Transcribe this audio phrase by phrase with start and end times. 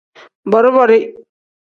[0.55, 0.97] Bori-bori.